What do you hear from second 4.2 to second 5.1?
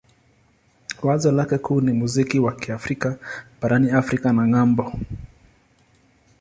na ng'ambo.